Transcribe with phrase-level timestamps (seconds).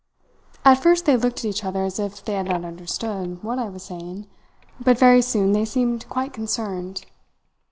[0.65, 3.69] "At first they looked at each other as if they had not understood what I
[3.69, 4.25] was saying;
[4.83, 7.05] but very soon they seemed quite concerned.